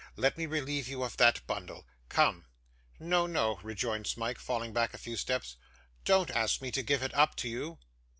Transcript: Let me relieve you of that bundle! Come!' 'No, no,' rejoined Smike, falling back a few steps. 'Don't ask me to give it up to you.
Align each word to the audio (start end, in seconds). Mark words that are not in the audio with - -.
Let 0.15 0.35
me 0.35 0.47
relieve 0.47 0.87
you 0.87 1.03
of 1.03 1.17
that 1.17 1.45
bundle! 1.45 1.85
Come!' 2.09 2.47
'No, 2.99 3.27
no,' 3.27 3.59
rejoined 3.61 4.07
Smike, 4.07 4.39
falling 4.39 4.73
back 4.73 4.95
a 4.95 4.97
few 4.97 5.15
steps. 5.15 5.57
'Don't 6.05 6.31
ask 6.31 6.59
me 6.59 6.71
to 6.71 6.81
give 6.81 7.03
it 7.03 7.13
up 7.13 7.35
to 7.35 7.47
you. 7.47 7.77